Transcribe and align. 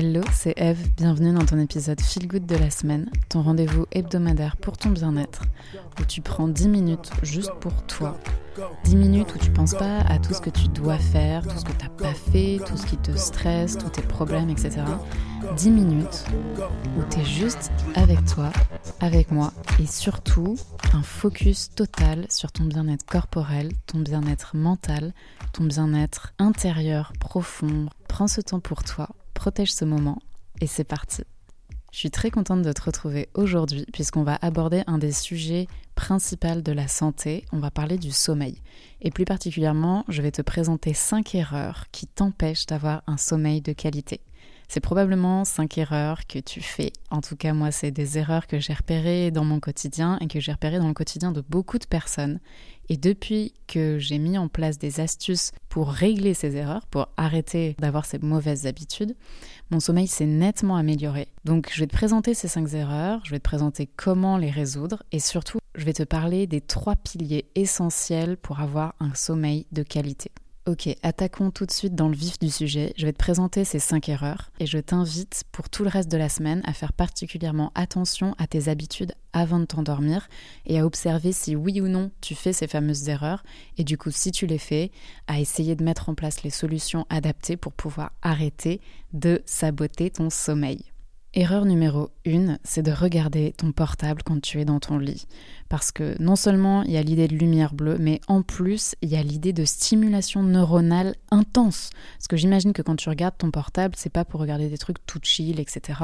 Hello, 0.00 0.20
c'est 0.32 0.54
Eve, 0.56 0.92
bienvenue 0.96 1.32
dans 1.32 1.44
ton 1.44 1.58
épisode 1.58 2.00
Feel 2.00 2.28
Good 2.28 2.46
de 2.46 2.54
la 2.54 2.70
semaine, 2.70 3.10
ton 3.28 3.42
rendez-vous 3.42 3.84
hebdomadaire 3.90 4.56
pour 4.56 4.78
ton 4.78 4.90
bien-être, 4.90 5.42
où 6.00 6.04
tu 6.04 6.20
prends 6.20 6.46
10 6.46 6.68
minutes 6.68 7.10
juste 7.24 7.50
pour 7.58 7.72
toi. 7.86 8.16
10 8.84 8.94
minutes 8.94 9.34
où 9.34 9.38
tu 9.38 9.50
penses 9.50 9.74
pas 9.74 9.98
à 10.02 10.20
tout 10.20 10.34
ce 10.34 10.40
que 10.40 10.50
tu 10.50 10.68
dois 10.68 10.98
faire, 10.98 11.44
tout 11.44 11.58
ce 11.58 11.64
que 11.64 11.72
tu 11.72 11.84
n'as 11.84 11.90
pas 11.90 12.14
fait, 12.14 12.60
tout 12.64 12.76
ce 12.76 12.86
qui 12.86 12.96
te 12.96 13.10
stresse, 13.16 13.76
tous 13.76 13.88
tes 13.88 14.02
problèmes, 14.02 14.50
etc. 14.50 14.82
10 15.56 15.70
minutes 15.72 16.26
où 16.96 17.02
tu 17.10 17.18
es 17.18 17.24
juste 17.24 17.72
avec 17.96 18.24
toi, 18.24 18.52
avec 19.00 19.32
moi, 19.32 19.52
et 19.80 19.86
surtout 19.86 20.54
un 20.92 21.02
focus 21.02 21.70
total 21.74 22.24
sur 22.28 22.52
ton 22.52 22.66
bien-être 22.66 23.04
corporel, 23.04 23.72
ton 23.86 23.98
bien-être 23.98 24.54
mental, 24.54 25.12
ton 25.52 25.64
bien-être 25.64 26.34
intérieur, 26.38 27.12
profond. 27.18 27.88
Prends 28.06 28.28
ce 28.28 28.40
temps 28.40 28.60
pour 28.60 28.84
toi 28.84 29.08
protège 29.48 29.72
ce 29.72 29.86
moment 29.86 30.18
et 30.60 30.66
c'est 30.66 30.84
parti. 30.84 31.22
Je 31.90 31.96
suis 31.96 32.10
très 32.10 32.30
contente 32.30 32.60
de 32.60 32.70
te 32.70 32.82
retrouver 32.82 33.30
aujourd'hui 33.32 33.86
puisqu'on 33.94 34.22
va 34.22 34.38
aborder 34.42 34.82
un 34.86 34.98
des 34.98 35.10
sujets 35.10 35.68
principaux 35.94 36.60
de 36.60 36.72
la 36.72 36.86
santé, 36.86 37.46
on 37.50 37.58
va 37.58 37.70
parler 37.70 37.96
du 37.96 38.10
sommeil. 38.10 38.60
Et 39.00 39.10
plus 39.10 39.24
particulièrement, 39.24 40.04
je 40.08 40.20
vais 40.20 40.32
te 40.32 40.42
présenter 40.42 40.92
5 40.92 41.34
erreurs 41.34 41.86
qui 41.92 42.06
t'empêchent 42.06 42.66
d'avoir 42.66 43.02
un 43.06 43.16
sommeil 43.16 43.62
de 43.62 43.72
qualité. 43.72 44.20
C'est 44.70 44.80
probablement 44.80 45.46
5 45.46 45.78
erreurs 45.78 46.26
que 46.26 46.38
tu 46.38 46.60
fais. 46.60 46.92
En 47.10 47.22
tout 47.22 47.36
cas, 47.36 47.54
moi, 47.54 47.70
c'est 47.70 47.90
des 47.90 48.18
erreurs 48.18 48.46
que 48.46 48.58
j'ai 48.58 48.74
repérées 48.74 49.30
dans 49.30 49.44
mon 49.44 49.60
quotidien 49.60 50.18
et 50.20 50.26
que 50.26 50.40
j'ai 50.40 50.52
repérées 50.52 50.78
dans 50.78 50.88
le 50.88 50.94
quotidien 50.94 51.32
de 51.32 51.40
beaucoup 51.40 51.78
de 51.78 51.86
personnes. 51.86 52.38
Et 52.90 52.98
depuis 52.98 53.54
que 53.66 53.98
j'ai 53.98 54.18
mis 54.18 54.36
en 54.36 54.48
place 54.48 54.78
des 54.78 55.00
astuces 55.00 55.52
pour 55.70 55.88
régler 55.90 56.34
ces 56.34 56.56
erreurs, 56.56 56.86
pour 56.86 57.08
arrêter 57.16 57.76
d'avoir 57.78 58.04
ces 58.04 58.18
mauvaises 58.18 58.66
habitudes, 58.66 59.16
mon 59.70 59.80
sommeil 59.80 60.06
s'est 60.06 60.26
nettement 60.26 60.76
amélioré. 60.76 61.28
Donc 61.46 61.70
je 61.72 61.80
vais 61.80 61.86
te 61.86 61.96
présenter 61.96 62.34
ces 62.34 62.48
5 62.48 62.70
erreurs, 62.74 63.22
je 63.24 63.30
vais 63.30 63.38
te 63.38 63.44
présenter 63.44 63.88
comment 63.96 64.36
les 64.36 64.50
résoudre 64.50 65.02
et 65.12 65.18
surtout 65.18 65.58
je 65.76 65.84
vais 65.84 65.94
te 65.94 66.02
parler 66.02 66.46
des 66.46 66.60
trois 66.60 66.96
piliers 66.96 67.46
essentiels 67.54 68.36
pour 68.36 68.60
avoir 68.60 68.94
un 69.00 69.14
sommeil 69.14 69.66
de 69.72 69.82
qualité. 69.82 70.30
Ok, 70.68 70.86
attaquons 71.02 71.50
tout 71.50 71.64
de 71.64 71.70
suite 71.70 71.94
dans 71.94 72.08
le 72.08 72.14
vif 72.14 72.38
du 72.38 72.50
sujet. 72.50 72.92
Je 72.98 73.06
vais 73.06 73.14
te 73.14 73.18
présenter 73.18 73.64
ces 73.64 73.78
5 73.78 74.06
erreurs 74.10 74.50
et 74.60 74.66
je 74.66 74.76
t'invite 74.76 75.44
pour 75.50 75.70
tout 75.70 75.82
le 75.82 75.88
reste 75.88 76.10
de 76.10 76.18
la 76.18 76.28
semaine 76.28 76.60
à 76.66 76.74
faire 76.74 76.92
particulièrement 76.92 77.72
attention 77.74 78.34
à 78.36 78.46
tes 78.46 78.68
habitudes 78.68 79.14
avant 79.32 79.60
de 79.60 79.64
t'endormir 79.64 80.28
et 80.66 80.78
à 80.78 80.84
observer 80.84 81.32
si 81.32 81.56
oui 81.56 81.80
ou 81.80 81.88
non 81.88 82.10
tu 82.20 82.34
fais 82.34 82.52
ces 82.52 82.66
fameuses 82.66 83.08
erreurs 83.08 83.44
et 83.78 83.84
du 83.84 83.96
coup 83.96 84.10
si 84.10 84.30
tu 84.30 84.46
les 84.46 84.58
fais, 84.58 84.90
à 85.26 85.40
essayer 85.40 85.74
de 85.74 85.84
mettre 85.84 86.10
en 86.10 86.14
place 86.14 86.42
les 86.42 86.50
solutions 86.50 87.06
adaptées 87.08 87.56
pour 87.56 87.72
pouvoir 87.72 88.12
arrêter 88.20 88.82
de 89.14 89.40
saboter 89.46 90.10
ton 90.10 90.28
sommeil. 90.28 90.84
Erreur 91.38 91.66
numéro 91.66 92.10
1, 92.26 92.58
c'est 92.64 92.82
de 92.82 92.90
regarder 92.90 93.54
ton 93.56 93.70
portable 93.70 94.24
quand 94.24 94.42
tu 94.42 94.60
es 94.60 94.64
dans 94.64 94.80
ton 94.80 94.98
lit. 94.98 95.28
Parce 95.68 95.92
que 95.92 96.20
non 96.20 96.34
seulement 96.34 96.82
il 96.82 96.90
y 96.90 96.96
a 96.96 97.02
l'idée 97.04 97.28
de 97.28 97.36
lumière 97.36 97.74
bleue, 97.74 97.96
mais 98.00 98.20
en 98.26 98.42
plus 98.42 98.96
il 99.02 99.08
y 99.08 99.14
a 99.14 99.22
l'idée 99.22 99.52
de 99.52 99.64
stimulation 99.64 100.42
neuronale 100.42 101.14
intense. 101.30 101.90
Parce 102.16 102.26
que 102.26 102.36
j'imagine 102.36 102.72
que 102.72 102.82
quand 102.82 102.96
tu 102.96 103.08
regardes 103.08 103.38
ton 103.38 103.52
portable, 103.52 103.94
c'est 103.96 104.12
pas 104.12 104.24
pour 104.24 104.40
regarder 104.40 104.68
des 104.68 104.78
trucs 104.78 105.06
tout 105.06 105.20
chill, 105.22 105.60
etc. 105.60 106.00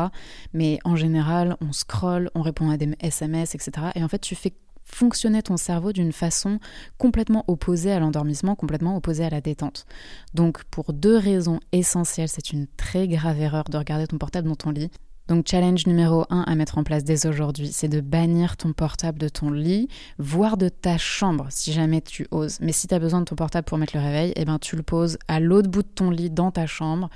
Mais 0.52 0.78
en 0.84 0.94
général, 0.94 1.56
on 1.60 1.72
scrolle, 1.72 2.30
on 2.36 2.42
répond 2.42 2.70
à 2.70 2.76
des 2.76 2.94
SMS, 3.00 3.56
etc. 3.56 3.88
Et 3.96 4.04
en 4.04 4.08
fait, 4.08 4.20
tu 4.20 4.36
fais 4.36 4.54
fonctionner 4.84 5.42
ton 5.42 5.56
cerveau 5.56 5.92
d'une 5.92 6.12
façon 6.12 6.60
complètement 6.96 7.42
opposée 7.48 7.90
à 7.90 7.98
l'endormissement, 7.98 8.54
complètement 8.54 8.96
opposée 8.96 9.24
à 9.24 9.30
la 9.30 9.40
détente. 9.40 9.84
Donc 10.32 10.62
pour 10.70 10.92
deux 10.92 11.18
raisons 11.18 11.58
essentielles, 11.72 12.28
c'est 12.28 12.52
une 12.52 12.68
très 12.76 13.08
grave 13.08 13.40
erreur 13.40 13.64
de 13.64 13.76
regarder 13.76 14.06
ton 14.06 14.18
portable 14.18 14.46
dans 14.46 14.54
ton 14.54 14.70
lit. 14.70 14.92
Donc 15.26 15.46
challenge 15.48 15.86
numéro 15.86 16.26
1 16.28 16.42
à 16.42 16.54
mettre 16.54 16.76
en 16.76 16.84
place 16.84 17.02
dès 17.02 17.26
aujourd'hui, 17.26 17.72
c'est 17.72 17.88
de 17.88 18.00
bannir 18.00 18.58
ton 18.58 18.74
portable 18.74 19.18
de 19.18 19.28
ton 19.28 19.50
lit, 19.50 19.88
voire 20.18 20.58
de 20.58 20.68
ta 20.68 20.98
chambre 20.98 21.46
si 21.48 21.72
jamais 21.72 22.02
tu 22.02 22.26
oses. 22.30 22.58
Mais 22.60 22.72
si 22.72 22.88
tu 22.88 22.94
as 22.94 22.98
besoin 22.98 23.20
de 23.20 23.24
ton 23.24 23.34
portable 23.34 23.64
pour 23.64 23.78
mettre 23.78 23.96
le 23.96 24.02
réveil, 24.02 24.32
eh 24.36 24.44
ben 24.44 24.58
tu 24.58 24.76
le 24.76 24.82
poses 24.82 25.18
à 25.26 25.40
l'autre 25.40 25.70
bout 25.70 25.82
de 25.82 25.88
ton 25.88 26.10
lit 26.10 26.30
dans 26.30 26.50
ta 26.50 26.66
chambre 26.66 27.08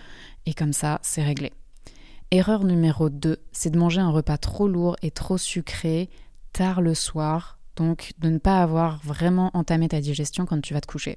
et 0.46 0.54
comme 0.54 0.72
ça, 0.72 1.00
c'est 1.02 1.22
réglé. 1.22 1.52
Erreur 2.30 2.64
numéro 2.64 3.10
2, 3.10 3.36
c'est 3.52 3.70
de 3.70 3.78
manger 3.78 4.00
un 4.00 4.10
repas 4.10 4.38
trop 4.38 4.68
lourd 4.68 4.96
et 5.02 5.10
trop 5.10 5.36
sucré 5.36 6.08
tard 6.52 6.80
le 6.80 6.94
soir 6.94 7.58
donc 7.78 8.12
de 8.18 8.28
ne 8.28 8.38
pas 8.38 8.60
avoir 8.60 8.98
vraiment 9.04 9.50
entamé 9.54 9.88
ta 9.88 10.00
digestion 10.00 10.46
quand 10.46 10.60
tu 10.60 10.74
vas 10.74 10.80
te 10.80 10.88
coucher. 10.88 11.16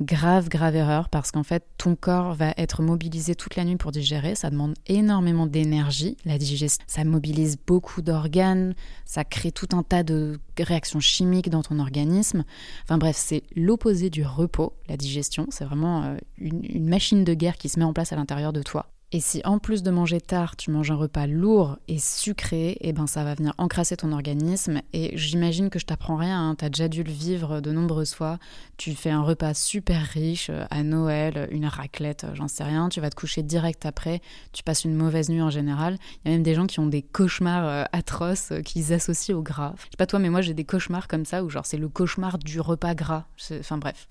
Grave, 0.00 0.48
grave 0.48 0.74
erreur 0.74 1.08
parce 1.08 1.30
qu'en 1.30 1.44
fait 1.44 1.64
ton 1.78 1.94
corps 1.94 2.34
va 2.34 2.54
être 2.56 2.82
mobilisé 2.82 3.34
toute 3.34 3.54
la 3.56 3.64
nuit 3.64 3.76
pour 3.76 3.92
digérer, 3.92 4.34
ça 4.34 4.50
demande 4.50 4.74
énormément 4.86 5.46
d'énergie, 5.46 6.16
la 6.24 6.38
digestion, 6.38 6.82
ça 6.88 7.04
mobilise 7.04 7.56
beaucoup 7.66 8.02
d'organes, 8.02 8.74
ça 9.04 9.22
crée 9.24 9.52
tout 9.52 9.68
un 9.72 9.82
tas 9.82 10.02
de 10.02 10.40
réactions 10.58 10.98
chimiques 10.98 11.50
dans 11.50 11.62
ton 11.62 11.78
organisme. 11.78 12.44
Enfin 12.84 12.98
bref, 12.98 13.16
c'est 13.16 13.42
l'opposé 13.54 14.10
du 14.10 14.24
repos, 14.24 14.72
la 14.88 14.96
digestion, 14.96 15.46
c'est 15.50 15.64
vraiment 15.64 16.02
euh, 16.02 16.16
une, 16.38 16.64
une 16.64 16.88
machine 16.88 17.22
de 17.22 17.34
guerre 17.34 17.56
qui 17.56 17.68
se 17.68 17.78
met 17.78 17.84
en 17.84 17.92
place 17.92 18.12
à 18.12 18.16
l'intérieur 18.16 18.52
de 18.52 18.62
toi. 18.62 18.91
Et 19.14 19.20
si 19.20 19.42
en 19.44 19.58
plus 19.58 19.82
de 19.82 19.90
manger 19.90 20.22
tard, 20.22 20.56
tu 20.56 20.70
manges 20.70 20.90
un 20.90 20.94
repas 20.94 21.26
lourd 21.26 21.76
et 21.86 21.98
sucré, 21.98 22.78
eh 22.80 22.94
ben 22.94 23.06
ça 23.06 23.24
va 23.24 23.34
venir 23.34 23.52
encrasser 23.58 23.94
ton 23.94 24.10
organisme. 24.10 24.80
Et 24.94 25.14
j'imagine 25.18 25.68
que 25.68 25.78
je 25.78 25.84
t'apprends 25.84 26.16
rien, 26.16 26.48
hein, 26.48 26.54
tu 26.54 26.64
as 26.64 26.70
déjà 26.70 26.88
dû 26.88 27.02
le 27.02 27.12
vivre 27.12 27.60
de 27.60 27.72
nombreuses 27.72 28.14
fois. 28.14 28.38
Tu 28.78 28.94
fais 28.94 29.10
un 29.10 29.20
repas 29.20 29.52
super 29.52 30.00
riche 30.00 30.48
euh, 30.48 30.64
à 30.70 30.82
Noël, 30.82 31.46
une 31.50 31.66
raclette, 31.66 32.24
euh, 32.24 32.34
j'en 32.34 32.48
sais 32.48 32.64
rien. 32.64 32.88
Tu 32.88 33.02
vas 33.02 33.10
te 33.10 33.14
coucher 33.14 33.42
direct 33.42 33.84
après, 33.84 34.22
tu 34.54 34.62
passes 34.62 34.86
une 34.86 34.94
mauvaise 34.94 35.28
nuit 35.28 35.42
en 35.42 35.50
général. 35.50 35.98
Il 36.24 36.30
y 36.30 36.32
a 36.32 36.34
même 36.34 36.42
des 36.42 36.54
gens 36.54 36.66
qui 36.66 36.80
ont 36.80 36.86
des 36.86 37.02
cauchemars 37.02 37.66
euh, 37.66 37.84
atroces 37.92 38.54
qu'ils 38.64 38.94
associent 38.94 39.36
au 39.36 39.42
gras. 39.42 39.74
Je 39.76 39.82
sais 39.82 39.90
pas 39.98 40.06
toi, 40.06 40.20
mais 40.20 40.30
moi 40.30 40.40
j'ai 40.40 40.54
des 40.54 40.64
cauchemars 40.64 41.06
comme 41.06 41.26
ça 41.26 41.44
où 41.44 41.50
genre 41.50 41.66
c'est 41.66 41.76
le 41.76 41.90
cauchemar 41.90 42.38
du 42.38 42.60
repas 42.60 42.94
gras. 42.94 43.26
Enfin 43.60 43.76
bref. 43.76 44.08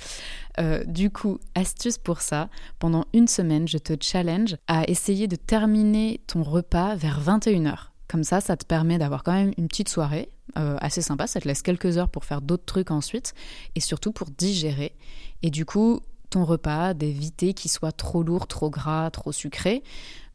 du 0.85 1.09
coup, 1.09 1.39
astuce 1.55 1.97
pour 1.97 2.21
ça, 2.21 2.49
pendant 2.77 3.05
une 3.13 3.27
semaine, 3.27 3.67
je 3.67 3.79
te 3.79 3.93
challenge 3.99 4.57
à 4.67 4.90
essayer 4.91 5.27
de 5.27 5.37
terminer 5.37 6.19
ton 6.27 6.43
repas 6.43 6.95
vers 6.95 7.21
21h. 7.21 7.87
Comme 8.07 8.25
ça, 8.25 8.41
ça 8.41 8.57
te 8.57 8.65
permet 8.65 8.97
d'avoir 8.97 9.23
quand 9.23 9.31
même 9.31 9.53
une 9.57 9.69
petite 9.69 9.87
soirée 9.87 10.29
euh, 10.57 10.75
assez 10.81 11.01
sympa. 11.01 11.27
Ça 11.27 11.39
te 11.39 11.47
laisse 11.47 11.61
quelques 11.61 11.97
heures 11.97 12.09
pour 12.09 12.25
faire 12.25 12.41
d'autres 12.41 12.65
trucs 12.65 12.91
ensuite 12.91 13.33
et 13.75 13.79
surtout 13.79 14.11
pour 14.11 14.27
digérer. 14.29 14.93
Et 15.43 15.49
du 15.49 15.65
coup, 15.65 16.01
ton 16.29 16.43
repas, 16.43 16.93
d'éviter 16.93 17.53
qu'il 17.53 17.71
soit 17.71 17.93
trop 17.93 18.21
lourd, 18.21 18.47
trop 18.47 18.69
gras, 18.69 19.09
trop 19.11 19.31
sucré. 19.31 19.81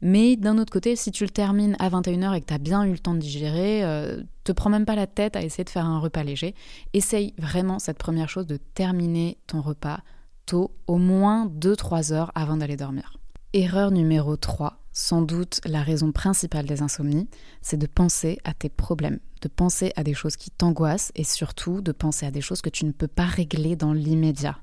Mais 0.01 0.35
d'un 0.35 0.57
autre 0.57 0.73
côté, 0.73 0.95
si 0.95 1.11
tu 1.11 1.23
le 1.23 1.29
termines 1.29 1.75
à 1.77 1.89
21h 1.89 2.35
et 2.35 2.41
que 2.41 2.47
tu 2.47 2.53
as 2.53 2.59
bien 2.59 2.83
eu 2.83 2.91
le 2.91 2.99
temps 2.99 3.13
de 3.13 3.19
digérer, 3.19 3.83
euh, 3.83 4.23
te 4.43 4.51
prends 4.51 4.71
même 4.71 4.85
pas 4.85 4.95
la 4.95 5.07
tête 5.07 5.35
à 5.35 5.43
essayer 5.43 5.63
de 5.63 5.69
faire 5.69 5.85
un 5.85 5.99
repas 5.99 6.23
léger. 6.23 6.55
Essaye 6.93 7.35
vraiment 7.37 7.77
cette 7.77 7.99
première 7.99 8.29
chose 8.29 8.47
de 8.47 8.57
terminer 8.57 9.37
ton 9.45 9.61
repas 9.61 9.99
tôt, 10.47 10.71
au 10.87 10.97
moins 10.97 11.45
2-3 11.47 12.11
heures 12.13 12.31
avant 12.33 12.57
d'aller 12.57 12.77
dormir. 12.77 13.17
Erreur 13.53 13.91
numéro 13.91 14.35
3, 14.35 14.77
sans 14.91 15.21
doute 15.21 15.61
la 15.63 15.81
raison 15.81 16.11
principale 16.11 16.65
des 16.65 16.81
insomnies, 16.81 17.29
c'est 17.61 17.77
de 17.77 17.87
penser 17.87 18.39
à 18.43 18.53
tes 18.53 18.67
problèmes, 18.67 19.19
de 19.41 19.47
penser 19.47 19.93
à 19.95 20.03
des 20.03 20.13
choses 20.13 20.35
qui 20.35 20.51
t'angoissent 20.51 21.13
et 21.15 21.23
surtout 21.23 21.79
de 21.79 21.93
penser 21.93 22.25
à 22.25 22.31
des 22.31 22.41
choses 22.41 22.61
que 22.61 22.69
tu 22.69 22.83
ne 22.83 22.91
peux 22.91 23.07
pas 23.07 23.25
régler 23.25 23.77
dans 23.77 23.93
l'immédiat. 23.93 24.57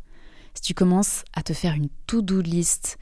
Si 0.52 0.60
tu 0.60 0.74
commences 0.74 1.24
à 1.32 1.42
te 1.42 1.54
faire 1.54 1.72
une 1.72 1.88
to-do 2.06 2.42
list 2.42 2.98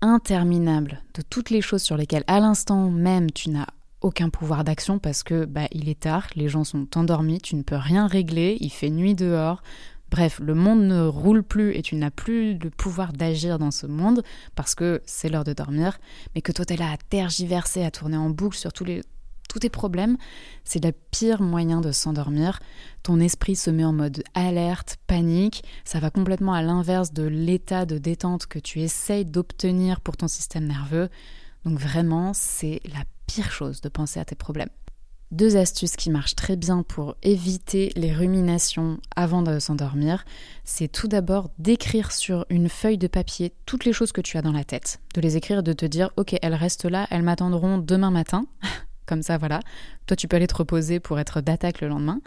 interminable 0.00 1.02
de 1.12 1.20
toutes 1.20 1.50
les 1.50 1.60
choses 1.60 1.82
sur 1.82 1.98
lesquelles 1.98 2.24
à 2.28 2.40
l'instant 2.40 2.90
même 2.90 3.30
tu 3.30 3.50
n'as 3.50 3.66
aucun 4.00 4.30
pouvoir 4.30 4.64
d'action 4.64 4.98
parce 4.98 5.22
que 5.22 5.44
bah, 5.44 5.68
il 5.70 5.90
est 5.90 6.00
tard, 6.00 6.28
les 6.34 6.48
gens 6.48 6.64
sont 6.64 6.96
endormis, 6.96 7.40
tu 7.42 7.56
ne 7.56 7.62
peux 7.62 7.76
rien 7.76 8.06
régler, 8.06 8.56
il 8.60 8.70
fait 8.70 8.90
nuit 8.90 9.14
dehors, 9.14 9.62
Bref, 10.10 10.38
le 10.40 10.54
monde 10.54 10.82
ne 10.84 11.04
roule 11.06 11.42
plus 11.42 11.74
et 11.74 11.82
tu 11.82 11.96
n'as 11.96 12.10
plus 12.10 12.56
le 12.56 12.70
pouvoir 12.70 13.12
d'agir 13.12 13.58
dans 13.58 13.72
ce 13.72 13.86
monde 13.86 14.22
parce 14.54 14.74
que 14.74 15.02
c'est 15.04 15.28
l'heure 15.28 15.44
de 15.44 15.52
dormir, 15.52 15.98
mais 16.34 16.42
que 16.42 16.52
toi 16.52 16.64
tu 16.64 16.74
es 16.74 16.76
là 16.76 16.92
à 16.92 16.96
tergiverser, 16.96 17.84
à 17.84 17.90
tourner 17.90 18.16
en 18.16 18.30
boucle 18.30 18.56
sur 18.56 18.72
tous, 18.72 18.84
les, 18.84 19.02
tous 19.48 19.58
tes 19.58 19.68
problèmes, 19.68 20.16
c'est 20.64 20.82
le 20.82 20.92
pire 20.92 21.42
moyen 21.42 21.80
de 21.80 21.90
s'endormir. 21.90 22.60
Ton 23.02 23.18
esprit 23.18 23.56
se 23.56 23.70
met 23.70 23.84
en 23.84 23.92
mode 23.92 24.22
alerte, 24.34 24.96
panique, 25.08 25.64
ça 25.84 25.98
va 25.98 26.10
complètement 26.10 26.54
à 26.54 26.62
l'inverse 26.62 27.12
de 27.12 27.24
l'état 27.24 27.84
de 27.84 27.98
détente 27.98 28.46
que 28.46 28.60
tu 28.60 28.80
essayes 28.80 29.24
d'obtenir 29.24 30.00
pour 30.00 30.16
ton 30.16 30.28
système 30.28 30.66
nerveux. 30.66 31.08
Donc 31.64 31.80
vraiment, 31.80 32.32
c'est 32.32 32.80
la 32.84 33.02
pire 33.26 33.50
chose 33.50 33.80
de 33.80 33.88
penser 33.88 34.20
à 34.20 34.24
tes 34.24 34.36
problèmes. 34.36 34.70
Deux 35.32 35.56
astuces 35.56 35.96
qui 35.96 36.10
marchent 36.10 36.36
très 36.36 36.54
bien 36.54 36.84
pour 36.84 37.16
éviter 37.24 37.92
les 37.96 38.12
ruminations 38.12 38.98
avant 39.16 39.42
de 39.42 39.58
s'endormir, 39.58 40.24
c'est 40.64 40.86
tout 40.86 41.08
d'abord 41.08 41.50
d'écrire 41.58 42.12
sur 42.12 42.46
une 42.48 42.68
feuille 42.68 42.96
de 42.96 43.08
papier 43.08 43.52
toutes 43.66 43.84
les 43.84 43.92
choses 43.92 44.12
que 44.12 44.20
tu 44.20 44.38
as 44.38 44.42
dans 44.42 44.52
la 44.52 44.62
tête. 44.62 45.00
De 45.14 45.20
les 45.20 45.36
écrire 45.36 45.64
de 45.64 45.72
te 45.72 45.84
dire, 45.84 46.10
ok, 46.16 46.36
elles 46.40 46.54
restent 46.54 46.84
là, 46.84 47.08
elles 47.10 47.24
m'attendront 47.24 47.78
demain 47.78 48.12
matin. 48.12 48.46
Comme 49.06 49.22
ça, 49.22 49.36
voilà. 49.36 49.60
Toi, 50.06 50.16
tu 50.16 50.28
peux 50.28 50.36
aller 50.36 50.46
te 50.46 50.56
reposer 50.56 51.00
pour 51.00 51.18
être 51.18 51.40
d'attaque 51.40 51.80
le 51.80 51.88
lendemain. 51.88 52.20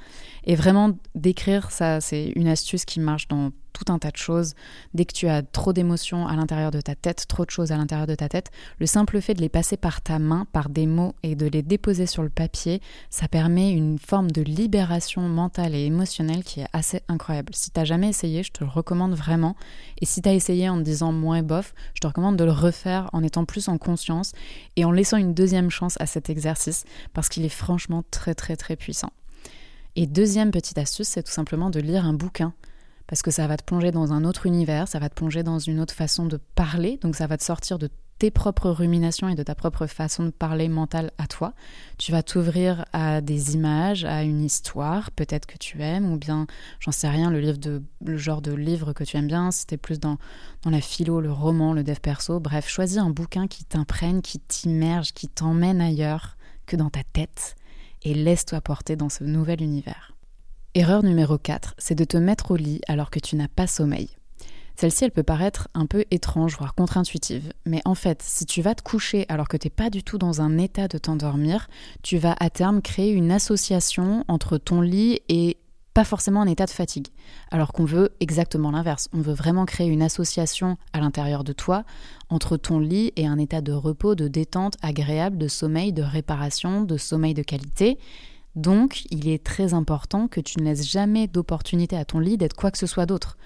Et 0.44 0.56
vraiment, 0.56 0.98
d'écrire, 1.16 1.72
ça, 1.72 2.02
c'est 2.02 2.34
une 2.36 2.48
astuce 2.48 2.84
qui 2.84 3.00
marche 3.00 3.30
dans 3.30 3.52
tout 3.80 3.92
un 3.92 4.00
tas 4.00 4.12
de 4.12 4.18
choses, 4.18 4.54
dès 4.94 5.06
que 5.06 5.14
tu 5.14 5.28
as 5.28 5.42
trop 5.42 5.74
d'émotions 5.74 6.28
à 6.28 6.36
l'intérieur 6.36 6.72
de 6.72 6.82
ta 6.82 6.96
tête, 6.96 7.26
trop 7.28 7.46
de 7.46 7.50
choses 7.50 7.72
à 7.72 7.78
l'intérieur 7.78 8.08
de 8.08 8.16
ta 8.16 8.30
tête, 8.30 8.52
le 8.80 8.86
simple 8.86 9.22
fait 9.22 9.34
de 9.34 9.42
les 9.42 9.50
passer 9.50 9.78
par 9.78 10.02
ta 10.02 10.20
main, 10.20 10.46
par 10.52 10.70
des 10.70 10.86
mots 10.86 11.16
et 11.24 11.36
de 11.36 11.46
les 11.48 11.62
déposer 11.62 12.06
sur 12.06 12.24
le 12.24 12.30
papier, 12.30 12.82
ça 13.10 13.28
permet 13.28 13.72
une 13.72 14.00
forme 14.00 14.32
de 14.32 14.42
libération 14.42 15.22
mentale 15.22 15.76
et 15.76 15.86
émotionnelle 15.86 16.44
qui 16.44 16.62
est 16.62 16.68
assez 16.74 17.02
incroyable. 17.08 17.54
Si 17.56 17.72
t'as 17.72 17.86
jamais 17.86 18.10
essayé, 18.10 18.44
je 18.44 18.52
te 18.52 18.64
le 18.64 18.70
recommande 18.70 19.14
vraiment. 19.14 19.56
Et 20.02 20.06
si 20.06 20.22
t'as 20.22 20.34
essayé 20.34 20.70
en 20.70 20.78
te 20.78 20.84
disant 20.84 21.12
moins 21.12 21.44
bof, 21.44 21.74
je 21.94 22.02
te 22.02 22.08
recommande 22.08 22.38
de 22.38 22.44
le 22.44 22.52
refaire 22.52 23.10
en 23.14 23.24
étant 23.24 23.46
plus 23.46 23.68
en 23.68 23.78
conscience 23.78 24.34
et 24.76 24.86
en 24.86 24.92
laissant 24.92 25.18
une 25.18 25.34
deuxième 25.34 25.70
chance 25.70 25.96
à 26.00 26.06
cet 26.06 26.30
exercice 26.30 26.86
parce 27.14 27.30
qu'il 27.30 27.46
est 27.46 27.50
franchement 27.50 28.04
très 28.12 28.36
très 28.36 28.56
très 28.56 28.76
puissant. 28.76 29.12
Et 29.96 30.08
deuxième 30.08 30.52
petite 30.52 30.78
astuce, 30.78 31.08
c'est 31.08 31.24
tout 31.24 31.32
simplement 31.32 31.70
de 31.70 31.80
lire 31.80 32.06
un 32.06 32.14
bouquin. 32.14 32.54
Parce 33.10 33.24
que 33.24 33.32
ça 33.32 33.48
va 33.48 33.58
te 33.58 33.64
plonger 33.64 33.90
dans 33.90 34.14
un 34.14 34.24
autre 34.24 34.46
univers, 34.46 34.88
ça 34.88 35.00
va 35.00 35.10
te 35.10 35.16
plonger 35.16 35.42
dans 35.42 35.58
une 35.58 35.80
autre 35.80 35.96
façon 35.96 36.28
de 36.28 36.38
parler, 36.38 37.00
donc 37.02 37.16
ça 37.16 37.26
va 37.26 37.38
te 37.38 37.44
sortir 37.44 37.80
de 37.80 37.90
tes 38.20 38.30
propres 38.30 38.70
ruminations 38.70 39.30
et 39.30 39.36
de 39.36 39.42
ta 39.42 39.56
propre 39.56 39.88
façon 39.88 40.26
de 40.26 40.30
parler 40.30 40.68
mentale 40.68 41.10
à 41.18 41.26
toi. 41.26 41.54
Tu 41.98 42.12
vas 42.12 42.22
t'ouvrir 42.22 42.86
à 42.94 43.22
des 43.22 43.56
images, 43.56 44.06
à 44.06 44.22
une 44.22 44.44
histoire, 44.44 45.10
peut-être 45.10 45.48
que 45.48 45.58
tu 45.58 45.82
aimes, 45.82 46.12
ou 46.12 46.18
bien, 46.18 46.46
j'en 46.80 46.92
sais 46.92 47.10
rien, 47.10 47.32
le, 47.32 47.40
livre 47.40 47.58
de, 47.58 47.82
le 48.06 48.18
genre 48.18 48.44
de 48.44 48.54
livre 48.54 48.94
que 48.94 49.04
tu 49.04 49.18
aimes 49.18 49.28
bien, 49.28 49.50
si 49.50 49.66
plus 49.78 50.00
dans, 50.00 50.18
dans 50.62 50.70
la 50.70 50.82
philo, 50.82 51.20
le 51.20 51.32
roman, 51.32 51.74
le 51.74 51.84
dev 51.84 52.00
perso. 52.00 52.40
Bref, 52.40 52.68
choisis 52.68 52.98
un 52.98 53.10
bouquin 53.10 53.48
qui 53.48 53.64
t'imprègne, 53.64 54.22
qui 54.22 54.40
t'immerge, 54.40 55.14
qui 55.14 55.30
t'emmène 55.30 55.82
ailleurs 55.82 56.38
que 56.68 56.76
dans 56.76 56.92
ta 56.92 57.02
tête 57.12 57.56
et 58.04 58.14
laisse-toi 58.14 58.62
porter 58.62 58.96
dans 58.96 59.10
ce 59.10 59.24
nouvel 59.24 59.64
univers. 59.64 60.14
Erreur 60.76 61.04
numéro 61.04 61.40
4, 61.40 61.74
c'est 61.80 61.96
de 61.96 62.04
te 62.04 62.16
mettre 62.16 62.52
au 62.52 62.56
lit 62.56 62.80
alors 62.88 63.10
que 63.10 63.20
tu 63.20 63.36
n'as 63.36 63.48
pas 63.48 63.66
sommeil. 63.66 64.08
Celle-ci, 64.76 65.04
elle 65.04 65.12
peut 65.12 65.24
paraître 65.24 65.68
un 65.74 65.88
peu 65.88 66.06
étrange, 66.12 66.56
voire 66.60 66.76
contre-intuitive, 66.76 67.52
mais 67.66 67.82
en 67.86 67.96
fait, 67.96 68.22
si 68.22 68.46
tu 68.46 68.62
vas 68.62 68.76
te 68.76 68.84
coucher 68.84 69.26
alors 69.30 69.48
que 69.48 69.58
tu 69.58 69.66
n'es 69.66 69.72
pas 69.72 69.90
du 69.90 70.04
tout 70.04 70.20
dans 70.20 70.42
un 70.42 70.60
état 70.60 70.88
de 70.88 71.00
t'endormir, 71.00 71.68
tu 72.04 72.20
vas 72.20 72.36
à 72.40 72.52
terme 72.52 72.84
créer 72.84 73.12
une 73.12 73.32
association 73.32 74.24
entre 74.28 74.60
ton 74.60 74.82
lit 74.82 75.22
et 75.28 75.58
pas 75.96 76.04
forcément 76.04 76.42
un 76.42 76.48
état 76.48 76.68
de 76.68 76.72
fatigue. 76.72 77.08
Alors 77.50 77.74
qu'on 77.74 77.86
veut 77.86 78.12
exactement 78.20 78.70
l'inverse. 78.70 79.10
On 79.12 79.22
veut 79.22 79.34
vraiment 79.34 79.66
créer 79.66 79.88
une 79.88 80.04
association 80.04 80.78
à 80.94 81.00
l'intérieur 81.00 81.44
de 81.44 81.52
toi 81.52 81.84
entre 82.30 82.58
ton 82.58 82.78
lit 82.78 83.12
et 83.16 83.26
un 83.26 83.40
état 83.40 83.62
de 83.62 83.74
repos, 83.74 84.14
de 84.14 84.28
détente 84.28 84.76
agréable, 84.84 85.40
de 85.40 85.48
sommeil, 85.48 85.94
de 85.94 86.04
réparation, 86.04 86.84
de 86.84 86.96
sommeil 86.96 87.34
de 87.34 87.42
qualité. 87.42 87.98
Donc, 88.60 89.06
il 89.10 89.30
est 89.30 89.42
très 89.42 89.74
important 89.74 90.28
que 90.28 90.42
tu 90.42 90.60
ne 90.60 90.66
laisses 90.66 90.86
jamais 90.86 91.28
d'opportunité 91.28 91.96
à 91.96 92.04
ton 92.04 92.20
lit 92.20 92.38
d'être 92.38 92.58
quoi 92.58 92.72
que 92.72 92.78
ce 92.78 92.88
soit 92.88 93.06
d'autre. 93.06 93.38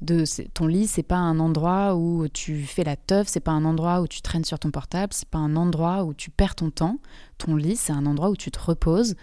De, 0.00 0.24
ton 0.54 0.66
lit, 0.66 0.86
c'est 0.86 1.02
pas 1.02 1.18
un 1.18 1.38
endroit 1.38 1.94
où 1.96 2.28
tu 2.28 2.62
fais 2.62 2.82
la 2.82 2.96
teuf, 2.96 3.28
c'est 3.28 3.40
pas 3.40 3.52
un 3.52 3.66
endroit 3.66 4.00
où 4.00 4.08
tu 4.08 4.22
traînes 4.22 4.44
sur 4.44 4.58
ton 4.58 4.70
portable, 4.70 5.12
c'est 5.12 5.28
pas 5.28 5.38
un 5.38 5.54
endroit 5.54 6.04
où 6.04 6.14
tu 6.14 6.30
perds 6.30 6.54
ton 6.54 6.70
temps. 6.70 6.98
Ton 7.36 7.56
lit, 7.56 7.76
c'est 7.76 7.92
un 7.92 8.06
endroit 8.06 8.30
où 8.30 8.36
tu 8.36 8.50
te 8.50 8.58
reposes, 8.58 9.16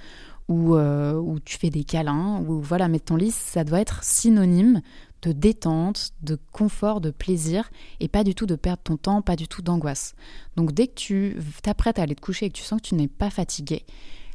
euh, 0.51 1.15
où, 1.15 1.39
tu 1.39 1.57
fais 1.57 1.71
des 1.71 1.85
câlins, 1.85 2.43
ou 2.47 2.61
voilà, 2.61 2.87
mais 2.87 2.99
ton 2.99 3.15
lit, 3.15 3.31
ça 3.31 3.63
doit 3.63 3.81
être 3.81 4.03
synonyme 4.03 4.81
de 5.23 5.31
détente, 5.31 6.11
de 6.21 6.37
confort, 6.51 7.01
de 7.01 7.09
plaisir, 7.09 7.71
et 7.99 8.07
pas 8.07 8.23
du 8.23 8.35
tout 8.35 8.45
de 8.45 8.55
perdre 8.55 8.83
ton 8.83 8.97
temps, 8.97 9.23
pas 9.23 9.35
du 9.35 9.47
tout 9.47 9.63
d'angoisse. 9.63 10.13
Donc 10.55 10.71
dès 10.71 10.85
que 10.85 10.93
tu 10.93 11.37
t'apprêtes 11.63 11.97
à 11.97 12.03
aller 12.03 12.15
te 12.15 12.21
coucher 12.21 12.45
et 12.45 12.49
que 12.49 12.57
tu 12.57 12.63
sens 12.63 12.79
que 12.79 12.87
tu 12.87 12.95
n'es 12.95 13.07
pas 13.07 13.31
fatigué, 13.31 13.85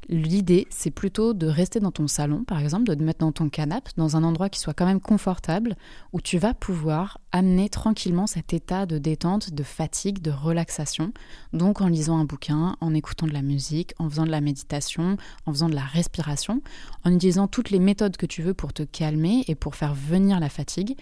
L'idée, 0.09 0.69
c'est 0.71 0.93
plutôt 0.93 1.35
de 1.35 1.49
rester 1.49 1.81
dans 1.81 1.91
ton 1.91 2.07
salon, 2.07 2.45
par 2.45 2.61
exemple, 2.61 2.85
de 2.85 2.95
te 2.95 3.03
mettre 3.03 3.19
dans 3.21 3.33
ton 3.33 3.49
canapé, 3.49 3.91
dans 3.97 4.17
un 4.17 4.23
endroit 4.23 4.49
qui 4.49 4.61
soit 4.61 4.73
quand 4.73 4.87
même 4.87 5.01
confortable, 5.01 5.75
où 6.13 6.21
tu 6.21 6.39
vas 6.39 6.55
pouvoir 6.55 7.19
amener 7.33 7.69
tranquillement 7.69 8.29
cet 8.29 8.53
état 8.53 8.87
de 8.87 8.99
détente, 8.99 9.53
de 9.53 9.63
fatigue, 9.65 10.23
de 10.23 10.31
relaxation. 10.31 11.13
Donc 11.53 11.81
en 11.81 11.89
lisant 11.89 12.19
un 12.19 12.25
bouquin, 12.25 12.77
en 12.81 12.95
écoutant 12.95 13.27
de 13.27 13.33
la 13.33 13.43
musique, 13.43 13.95
en 13.99 14.09
faisant 14.09 14.25
de 14.25 14.31
la 14.31 14.41
méditation, 14.41 15.17
en 15.45 15.53
faisant 15.53 15.69
de 15.69 15.75
la 15.75 15.85
respiration, 15.85 16.63
en 17.05 17.13
utilisant 17.13 17.49
toutes 17.49 17.71
les 17.71 17.81
méthodes 17.81 18.17
que 18.17 18.27
tu 18.27 18.43
veux 18.43 18.55
pour 18.55 18.73
te 18.73 18.85
calmer 18.85 19.45
et 19.49 19.57
pour 19.57 19.75
faire 19.75 19.95
venir 19.95 20.39
la 20.39 20.49
fatigue. 20.49 20.97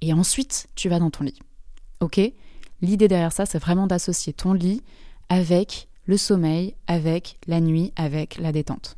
Et 0.00 0.12
ensuite, 0.12 0.66
tu 0.74 0.88
vas 0.88 0.98
dans 0.98 1.10
ton 1.10 1.22
lit. 1.22 1.38
Ok? 2.00 2.20
L'idée 2.80 3.06
derrière 3.06 3.32
ça, 3.32 3.46
c'est 3.46 3.58
vraiment 3.58 3.86
d'associer 3.86 4.32
ton 4.32 4.52
lit 4.52 4.82
avec 5.28 5.88
le 6.08 6.16
sommeil 6.16 6.74
avec 6.86 7.38
la 7.46 7.60
nuit, 7.60 7.92
avec 7.94 8.38
la 8.38 8.50
détente. 8.50 8.96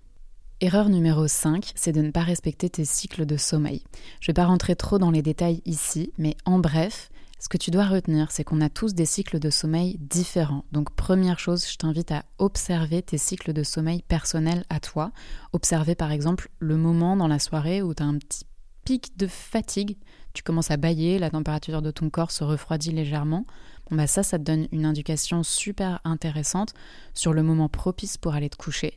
Erreur 0.61 0.89
numéro 0.89 1.27
5, 1.27 1.73
c'est 1.75 1.91
de 1.91 2.03
ne 2.03 2.13
pas 2.13 2.23
respecter 2.23 2.71
tes 2.71 2.85
cycles 2.85 3.27
de 3.27 3.37
sommeil. 3.37 3.83
Je 4.21 4.27
ne 4.27 4.29
vais 4.29 4.35
pas 4.35 4.47
rentrer 4.47 4.77
trop 4.77 4.99
dans 4.99 5.11
les 5.11 5.21
détails 5.21 5.61
ici, 5.67 6.13
mais 6.19 6.37
en 6.45 6.61
bref, 6.61 7.11
ce 7.41 7.49
que 7.49 7.57
tu 7.57 7.73
dois 7.73 7.87
retenir, 7.87 8.31
c'est 8.31 8.45
qu'on 8.45 8.61
a 8.61 8.69
tous 8.69 8.95
des 8.95 9.07
cycles 9.07 9.41
de 9.41 9.51
sommeil 9.51 9.99
différents. 9.99 10.65
Donc 10.71 10.95
première 10.95 11.41
chose, 11.41 11.67
je 11.69 11.77
t'invite 11.79 12.13
à 12.13 12.23
observer 12.39 13.03
tes 13.03 13.19
cycles 13.19 13.53
de 13.53 13.65
sommeil 13.65 14.03
personnels 14.07 14.65
à 14.71 14.79
toi. 14.79 15.11
Observer 15.53 15.97
par 15.97 16.13
exemple 16.13 16.49
le 16.61 16.77
moment 16.77 17.17
dans 17.17 17.29
la 17.29 17.41
soirée 17.41 17.83
où 17.83 17.93
tu 17.93 18.05
as 18.05 18.07
un 18.07 18.19
petit 18.19 18.45
pic 18.85 19.17
de 19.17 19.27
fatigue, 19.27 19.97
tu 20.33 20.45
commences 20.45 20.71
à 20.71 20.77
bailler, 20.77 21.19
la 21.19 21.31
température 21.31 21.83
de 21.83 21.91
ton 21.91 22.09
corps 22.09 22.31
se 22.31 22.45
refroidit 22.45 22.93
légèrement. 22.93 23.47
Bah, 23.91 24.07
ça, 24.07 24.23
ça 24.23 24.39
te 24.39 24.45
donne 24.45 24.69
une 24.73 24.85
indication 24.85 25.43
super 25.43 26.01
intéressante 26.05 26.75
sur 27.15 27.33
le 27.33 27.43
moment 27.43 27.69
propice 27.69 28.17
pour 28.17 28.35
aller 28.35 28.51
te 28.51 28.57
coucher. 28.57 28.95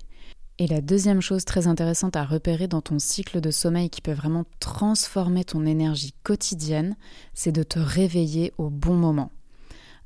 Et 0.59 0.67
la 0.67 0.81
deuxième 0.81 1.21
chose 1.21 1.45
très 1.45 1.65
intéressante 1.65 2.15
à 2.15 2.23
repérer 2.23 2.67
dans 2.67 2.81
ton 2.81 2.99
cycle 2.99 3.41
de 3.41 3.49
sommeil 3.49 3.89
qui 3.89 4.01
peut 4.01 4.13
vraiment 4.13 4.45
transformer 4.59 5.43
ton 5.43 5.65
énergie 5.65 6.13
quotidienne, 6.21 6.95
c'est 7.33 7.51
de 7.51 7.63
te 7.63 7.79
réveiller 7.79 8.53
au 8.59 8.69
bon 8.69 8.93
moment. 8.93 9.31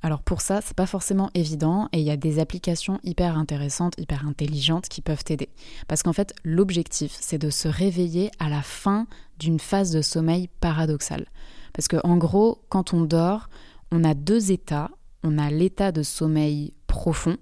Alors 0.01 0.21
pour 0.21 0.41
ça, 0.41 0.61
c'est 0.61 0.75
pas 0.75 0.85
forcément 0.85 1.31
évident 1.33 1.89
et 1.91 1.99
il 1.99 2.05
y 2.05 2.11
a 2.11 2.17
des 2.17 2.39
applications 2.39 2.99
hyper 3.03 3.37
intéressantes, 3.37 3.95
hyper 3.97 4.25
intelligentes 4.25 4.87
qui 4.87 5.01
peuvent 5.01 5.23
t'aider. 5.23 5.49
Parce 5.87 6.01
qu'en 6.01 6.13
fait, 6.13 6.33
l'objectif, 6.43 7.17
c'est 7.19 7.39
de 7.39 7.49
se 7.49 7.67
réveiller 7.67 8.31
à 8.39 8.47
la 8.47 8.61
fin 8.61 9.07
d'une 9.39 9.59
phase 9.59 9.91
de 9.91 10.01
sommeil 10.01 10.49
paradoxale. 10.61 11.25
Parce 11.73 11.89
que 11.89 11.97
en 12.05 12.15
gros, 12.15 12.61
quand 12.69 12.93
on 12.93 13.01
dort, 13.01 13.49
on 13.91 14.03
a 14.03 14.13
deux 14.13 14.51
états. 14.51 14.89
On 15.23 15.37
a 15.37 15.49
l'état 15.49 15.91
de 15.91 16.03
sommeil 16.03 16.73
profond 16.85 17.37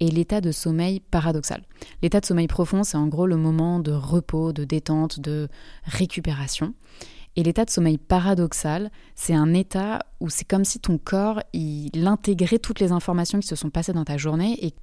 et 0.00 0.10
l'état 0.10 0.40
de 0.40 0.50
sommeil 0.50 1.00
paradoxal. 1.00 1.62
L'état 2.02 2.20
de 2.20 2.26
sommeil 2.26 2.48
profond, 2.48 2.82
c'est 2.82 2.96
en 2.96 3.06
gros 3.06 3.26
le 3.26 3.36
moment 3.36 3.78
de 3.78 3.92
repos, 3.92 4.52
de 4.52 4.64
détente, 4.64 5.20
de 5.20 5.48
récupération. 5.84 6.74
Et 7.36 7.42
l'état 7.42 7.64
de 7.64 7.70
sommeil 7.70 7.98
paradoxal, 7.98 8.90
c'est 9.14 9.34
un 9.34 9.54
état 9.54 10.00
où 10.18 10.30
c'est 10.30 10.46
comme 10.46 10.64
si 10.64 10.80
ton 10.80 10.98
corps, 10.98 11.40
il 11.52 12.06
intégrait 12.06 12.58
toutes 12.58 12.80
les 12.80 12.90
informations 12.90 13.38
qui 13.38 13.46
se 13.46 13.56
sont 13.56 13.70
passées 13.70 13.92
dans 13.92 14.04
ta 14.04 14.16
journée 14.16 14.58
et 14.64 14.74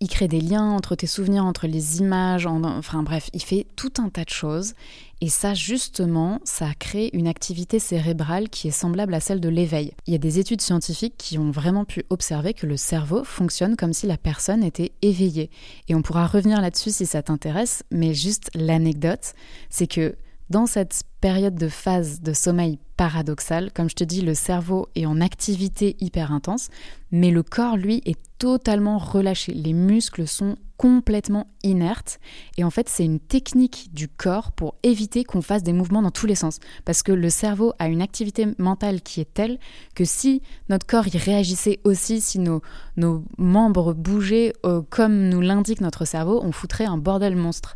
il 0.00 0.08
crée 0.08 0.28
des 0.28 0.40
liens 0.40 0.70
entre 0.70 0.94
tes 0.94 1.06
souvenirs, 1.06 1.44
entre 1.44 1.66
les 1.66 1.98
images, 1.98 2.46
enfin 2.46 3.02
bref, 3.02 3.30
il 3.32 3.42
fait 3.42 3.66
tout 3.74 3.92
un 3.98 4.08
tas 4.08 4.24
de 4.24 4.30
choses. 4.30 4.74
Et 5.20 5.28
ça, 5.28 5.54
justement, 5.54 6.40
ça 6.44 6.68
crée 6.78 7.10
une 7.12 7.26
activité 7.26 7.80
cérébrale 7.80 8.48
qui 8.48 8.68
est 8.68 8.72
semblable 8.72 9.14
à 9.14 9.20
celle 9.20 9.40
de 9.40 9.48
l'éveil. 9.48 9.92
Il 10.06 10.12
y 10.12 10.16
a 10.16 10.18
des 10.18 10.38
études 10.38 10.60
scientifiques 10.60 11.16
qui 11.18 11.38
ont 11.38 11.50
vraiment 11.50 11.84
pu 11.84 12.04
observer 12.10 12.54
que 12.54 12.66
le 12.66 12.76
cerveau 12.76 13.24
fonctionne 13.24 13.74
comme 13.74 13.92
si 13.92 14.06
la 14.06 14.16
personne 14.16 14.62
était 14.62 14.92
éveillée. 15.02 15.50
Et 15.88 15.96
on 15.96 16.02
pourra 16.02 16.26
revenir 16.28 16.60
là-dessus 16.60 16.90
si 16.90 17.06
ça 17.06 17.22
t'intéresse, 17.22 17.82
mais 17.90 18.14
juste 18.14 18.50
l'anecdote, 18.54 19.34
c'est 19.70 19.88
que 19.88 20.14
dans 20.50 20.66
cette 20.66 21.02
période 21.20 21.54
de 21.54 21.68
phase 21.68 22.20
de 22.20 22.32
sommeil 22.32 22.78
paradoxal, 22.96 23.72
comme 23.72 23.88
je 23.88 23.94
te 23.94 24.04
dis, 24.04 24.22
le 24.22 24.34
cerveau 24.34 24.88
est 24.94 25.06
en 25.06 25.20
activité 25.20 25.96
hyper 26.00 26.32
intense, 26.32 26.68
mais 27.10 27.30
le 27.30 27.42
corps, 27.42 27.76
lui, 27.76 28.02
est 28.04 28.18
totalement 28.38 28.98
relâché. 28.98 29.52
Les 29.52 29.72
muscles 29.72 30.26
sont 30.26 30.56
complètement 30.78 31.48
inertes. 31.64 32.20
Et 32.56 32.62
en 32.62 32.70
fait, 32.70 32.88
c'est 32.88 33.04
une 33.04 33.18
technique 33.18 33.92
du 33.92 34.08
corps 34.08 34.52
pour 34.52 34.76
éviter 34.84 35.24
qu'on 35.24 35.42
fasse 35.42 35.64
des 35.64 35.72
mouvements 35.72 36.02
dans 36.02 36.12
tous 36.12 36.26
les 36.26 36.36
sens. 36.36 36.60
Parce 36.84 37.02
que 37.02 37.10
le 37.10 37.28
cerveau 37.30 37.72
a 37.80 37.88
une 37.88 38.00
activité 38.00 38.46
mentale 38.58 39.02
qui 39.02 39.20
est 39.20 39.34
telle 39.34 39.58
que 39.96 40.04
si 40.04 40.40
notre 40.68 40.86
corps 40.86 41.08
y 41.08 41.18
réagissait 41.18 41.80
aussi, 41.82 42.20
si 42.20 42.38
nos, 42.38 42.62
nos 42.96 43.24
membres 43.38 43.92
bougeaient 43.92 44.52
euh, 44.64 44.80
comme 44.88 45.28
nous 45.28 45.40
l'indique 45.40 45.80
notre 45.80 46.04
cerveau, 46.04 46.40
on 46.44 46.52
foutrait 46.52 46.86
un 46.86 46.96
bordel 46.96 47.34
monstre. 47.34 47.74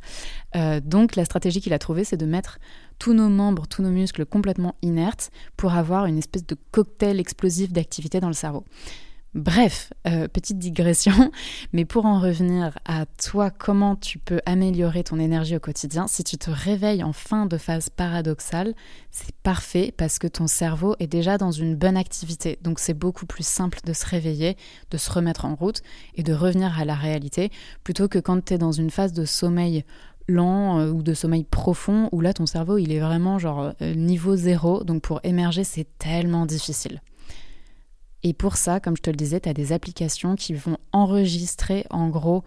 Euh, 0.55 0.81
donc 0.81 1.17
la 1.17 1.25
stratégie 1.25 1.61
qu'il 1.61 1.73
a 1.73 1.79
trouvée, 1.81 2.05
c'est 2.05 2.17
de 2.17 2.27
mettre 2.27 2.59
tous 2.99 3.15
nos 3.15 3.29
membres, 3.29 3.67
tous 3.67 3.83
nos 3.83 3.91
muscles 3.91 4.27
complètement 4.27 4.75
inertes 4.83 5.31
pour 5.57 5.75
avoir 5.75 6.07
une 6.07 6.19
espèce 6.19 6.47
de 6.47 6.57
cocktail 6.71 7.21
explosif 7.21 7.73
d'activité 7.73 8.21
dans 8.21 8.29
le 8.29 8.35
cerveau. 8.35 8.65
Bref, 9.35 9.95
euh, 10.07 10.29
petite 10.29 10.59
digression, 10.59 11.33
mais 11.73 11.87
pour 11.87 12.05
en 12.05 12.21
revenir 12.21 12.79
à 12.85 13.07
toi, 13.07 13.51
comment 13.51 13.97
tu 13.97 14.19
peux 14.19 14.43
améliorer 14.45 15.05
ton 15.05 15.19
énergie 15.19 15.57
au 15.57 15.61
quotidien, 15.61 16.07
si 16.07 16.23
tu 16.23 16.37
te 16.37 16.51
réveilles 16.51 17.03
en 17.03 17.15
fin 17.15 17.47
de 17.47 17.57
phase 17.57 17.89
paradoxale, 17.89 18.75
c'est 19.11 19.35
parfait 19.37 19.95
parce 19.97 20.19
que 20.19 20.27
ton 20.27 20.47
cerveau 20.47 20.97
est 20.99 21.07
déjà 21.07 21.39
dans 21.39 21.51
une 21.51 21.77
bonne 21.77 21.97
activité. 21.97 22.59
Donc 22.61 22.79
c'est 22.79 22.93
beaucoup 22.93 23.25
plus 23.25 23.47
simple 23.47 23.79
de 23.87 23.95
se 23.95 24.05
réveiller, 24.05 24.59
de 24.91 24.99
se 24.99 25.11
remettre 25.11 25.47
en 25.47 25.55
route 25.55 25.81
et 26.15 26.23
de 26.23 26.35
revenir 26.35 26.79
à 26.79 26.85
la 26.85 26.95
réalité, 26.95 27.51
plutôt 27.85 28.09
que 28.09 28.19
quand 28.19 28.45
tu 28.45 28.53
es 28.53 28.59
dans 28.59 28.73
une 28.73 28.91
phase 28.91 29.15
de 29.15 29.25
sommeil 29.25 29.83
lent 30.29 30.79
euh, 30.79 30.91
ou 30.91 31.03
de 31.03 31.15
sommeil 31.15 31.45
profond 31.45 32.09
où 32.13 32.21
là 32.21 32.33
ton 32.33 32.47
cerveau 32.47 32.79
il 32.79 32.93
est 32.93 33.01
vraiment 33.01 33.39
genre 33.39 33.73
euh, 33.83 33.95
niveau 33.95 34.37
zéro 34.37 34.85
donc 34.85 35.03
pour 35.03 35.21
émerger 35.25 35.65
c'est 35.65 35.87
tellement 35.99 36.47
difficile. 36.47 37.01
Et 38.25 38.35
pour 38.35 38.57
ça, 38.57 38.79
comme 38.79 38.97
je 38.97 39.03
te 39.03 39.11
le 39.11 39.17
disais, 39.17 39.41
tu 39.41 39.49
as 39.49 39.55
des 39.55 39.73
applications 39.73 40.37
qui 40.37 40.55
vont 40.55 40.77
enregistrer 40.93 41.85
en 41.91 42.09
gros 42.09 42.45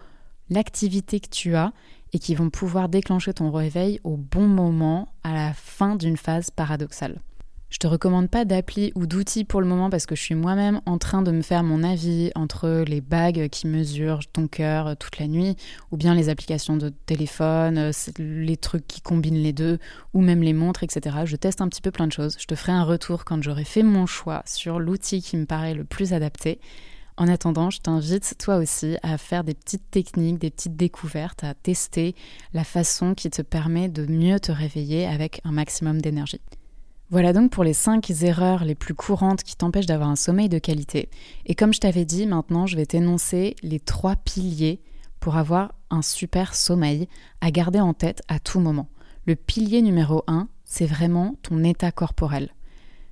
l'activité 0.49 1.19
que 1.19 1.29
tu 1.29 1.55
as 1.55 1.73
et 2.13 2.19
qui 2.19 2.35
vont 2.35 2.49
pouvoir 2.49 2.87
déclencher 2.87 3.33
ton 3.33 3.51
réveil 3.51 3.99
au 4.03 4.15
bon 4.15 4.47
moment 4.47 5.09
à 5.23 5.33
la 5.33 5.53
fin 5.53 5.95
d'une 5.95 6.17
phase 6.17 6.49
paradoxale. 6.49 7.19
Je 7.69 7.79
te 7.79 7.87
recommande 7.87 8.29
pas 8.29 8.45
d'appli 8.45 8.91
ou 8.95 9.07
d'outils 9.07 9.43
pour 9.43 9.59
le 9.59 9.67
moment 9.67 9.89
parce 9.89 10.05
que 10.05 10.15
je 10.15 10.21
suis 10.21 10.35
moi-même 10.35 10.81
en 10.85 10.97
train 10.97 11.21
de 11.21 11.31
me 11.31 11.41
faire 11.41 11.63
mon 11.63 11.83
avis 11.83 12.31
entre 12.35 12.83
les 12.87 13.01
bagues 13.01 13.49
qui 13.49 13.67
mesurent 13.67 14.21
ton 14.31 14.47
cœur 14.47 14.95
toute 14.97 15.17
la 15.19 15.27
nuit 15.27 15.57
ou 15.91 15.97
bien 15.97 16.13
les 16.13 16.29
applications 16.29 16.77
de 16.77 16.89
téléphone, 16.89 17.77
euh, 17.77 17.91
les 18.19 18.55
trucs 18.55 18.87
qui 18.87 19.01
combinent 19.01 19.41
les 19.41 19.51
deux 19.51 19.79
ou 20.13 20.21
même 20.21 20.43
les 20.43 20.53
montres, 20.53 20.83
etc. 20.83 21.17
Je 21.25 21.35
teste 21.35 21.59
un 21.59 21.67
petit 21.67 21.81
peu 21.81 21.91
plein 21.91 22.07
de 22.07 22.13
choses. 22.13 22.37
Je 22.39 22.45
te 22.45 22.55
ferai 22.55 22.71
un 22.71 22.83
retour 22.83 23.25
quand 23.25 23.41
j'aurai 23.41 23.65
fait 23.65 23.83
mon 23.83 24.05
choix 24.05 24.43
sur 24.45 24.79
l'outil 24.79 25.21
qui 25.21 25.35
me 25.35 25.45
paraît 25.45 25.73
le 25.73 25.83
plus 25.83 26.13
adapté. 26.13 26.59
En 27.17 27.27
attendant, 27.27 27.69
je 27.69 27.79
t'invite 27.79 28.35
toi 28.37 28.57
aussi 28.57 28.97
à 29.01 29.17
faire 29.17 29.43
des 29.43 29.53
petites 29.53 29.89
techniques, 29.89 30.37
des 30.37 30.51
petites 30.51 30.75
découvertes, 30.75 31.43
à 31.43 31.53
tester 31.53 32.13
la 32.53 32.65
façon 32.65 33.15
qui 33.15 33.29
te 33.29 33.41
permet 33.41 33.87
de 33.87 34.05
mieux 34.05 34.39
te 34.39 34.51
réveiller 34.51 35.05
avec 35.07 35.39
un 35.45 35.51
maximum 35.51 36.01
d'énergie. 36.01 36.41
Voilà 37.15 37.31
donc 37.31 37.49
pour 37.49 37.63
les 37.63 37.71
5 37.71 38.11
erreurs 38.23 38.65
les 38.65 38.75
plus 38.75 38.93
courantes 38.93 39.41
qui 39.41 39.55
t'empêchent 39.55 39.85
d'avoir 39.85 40.09
un 40.09 40.17
sommeil 40.17 40.49
de 40.49 40.59
qualité. 40.59 41.07
Et 41.45 41.55
comme 41.55 41.73
je 41.73 41.79
t'avais 41.79 42.03
dit, 42.03 42.27
maintenant 42.27 42.67
je 42.67 42.75
vais 42.75 42.85
t'énoncer 42.85 43.55
les 43.63 43.79
trois 43.79 44.17
piliers 44.17 44.81
pour 45.21 45.37
avoir 45.37 45.75
un 45.89 46.01
super 46.01 46.53
sommeil 46.53 47.07
à 47.39 47.51
garder 47.51 47.79
en 47.79 47.93
tête 47.93 48.21
à 48.27 48.37
tout 48.39 48.59
moment. 48.59 48.89
Le 49.25 49.37
pilier 49.37 49.81
numéro 49.81 50.25
1, 50.27 50.49
c'est 50.65 50.85
vraiment 50.85 51.37
ton 51.41 51.63
état 51.63 51.93
corporel. 51.93 52.49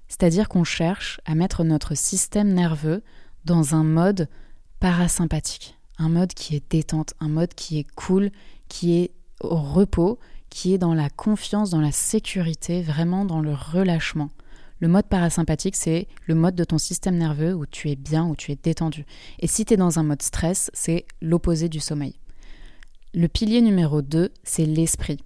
C'est-à-dire 0.10 0.50
qu'on 0.50 0.65
cherche 0.65 1.22
à 1.24 1.33
mettre 1.33 1.63
notre 1.63 1.95
système 1.95 2.51
nerveux 2.51 3.03
dans 3.45 3.74
un 3.74 3.86
mode 3.86 4.27
parasympathique, 4.81 5.77
un 5.98 6.10
mode 6.10 6.33
qui 6.33 6.57
est 6.57 6.72
détente, 6.72 7.13
un 7.22 7.29
mode 7.29 7.53
qui 7.53 7.79
est 7.79 7.88
cool, 7.95 8.31
qui 8.67 8.98
est 8.98 9.12
au 9.39 9.55
repos, 9.55 10.19
qui 10.53 10.75
est 10.75 10.77
dans 10.77 10.93
la 10.93 11.10
confiance, 11.10 11.72
dans 11.72 11.81
la 11.81 11.91
sécurité, 11.91 12.83
vraiment 12.83 13.25
dans 13.25 13.41
le 13.41 13.55
relâchement. 13.55 14.29
Le 14.79 14.88
mode 14.88 15.07
parasympathique, 15.07 15.75
c'est 15.75 16.07
le 16.27 16.36
mode 16.36 16.53
de 16.53 16.63
ton 16.63 16.77
système 16.77 17.17
nerveux 17.17 17.55
où 17.55 17.65
tu 17.65 17.89
es 17.89 17.95
bien, 17.95 18.27
où 18.27 18.36
tu 18.36 18.51
es 18.51 18.55
détendu. 18.62 19.03
Et 19.39 19.48
si 19.48 19.65
tu 19.65 19.74
es 19.74 19.77
dans 19.77 19.98
un 19.98 20.03
mode 20.03 20.22
stress, 20.22 20.69
c'est 20.72 21.07
l'opposé 21.22 21.69
du 21.69 21.79
sommeil. 21.79 22.13
Le 23.15 23.27
pilier 23.27 23.62
numéro 23.62 24.03
2, 24.03 24.29
c'est 24.43 24.67
l'esprit. 24.67 25.17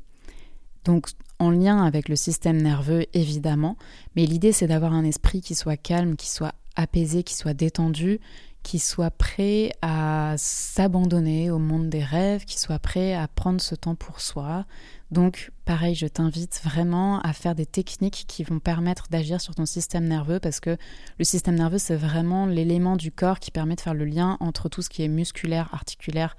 Donc 0.86 1.10
en 1.39 1.51
lien 1.51 1.84
avec 1.84 2.07
le 2.07 2.15
système 2.15 2.62
nerveux, 2.62 3.05
évidemment, 3.13 3.75
mais 4.15 4.25
l'idée 4.25 4.53
c'est 4.53 4.67
d'avoir 4.67 4.93
un 4.93 5.03
esprit 5.03 5.41
qui 5.41 5.55
soit 5.55 5.75
calme, 5.75 6.15
qui 6.15 6.29
soit 6.29 6.55
apaisé, 6.77 7.24
qui 7.24 7.36
soit 7.36 7.53
détendu, 7.53 8.22
qui 8.67 8.79
soit 8.79 9.12
prêt 9.12 9.71
à 9.81 10.36
s'abandonner 10.38 11.50
au 11.51 11.57
monde 11.57 11.89
des 11.89 12.03
rêves, 12.03 12.43
qui 12.43 12.59
soit 12.59 12.79
prêt 12.79 13.13
à 13.13 13.29
prendre 13.29 13.62
ce 13.62 13.75
temps 13.75 13.95
pour 13.95 14.19
soi, 14.19 14.65
donc, 15.09 15.53
pareil, 15.63 15.95
je 15.95 16.05
t'invite 16.05 16.59
vraiment 16.65 17.21
à 17.21 17.31
faire 17.31 17.55
des 17.55 17.65
techniques 17.65 18.25
qui 18.27 18.43
vont 18.43 18.59
permettre 18.59 19.07
d'agir 19.09 19.39
sur 19.39 19.55
ton 19.55 19.65
système 19.65 20.05
nerveux 20.05 20.41
parce 20.41 20.59
que 20.59 20.75
le 21.17 21.24
système 21.24 21.55
nerveux, 21.55 21.77
c'est 21.77 21.95
vraiment 21.95 22.45
l'élément 22.45 22.97
du 22.97 23.09
corps 23.09 23.39
qui 23.39 23.51
permet 23.51 23.75
de 23.75 23.81
faire 23.81 23.93
le 23.93 24.03
lien 24.03 24.36
entre 24.41 24.67
tout 24.67 24.81
ce 24.81 24.89
qui 24.89 25.03
est 25.03 25.07
musculaire, 25.07 25.74
articulaire, 25.74 26.36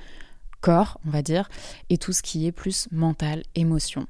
corps, 0.60 1.00
on 1.06 1.10
va 1.10 1.22
dire, 1.22 1.48
et 1.88 1.96
tout 1.96 2.12
ce 2.12 2.20
qui 2.20 2.46
est 2.46 2.52
plus 2.52 2.88
mental, 2.92 3.42
émotion. 3.54 4.06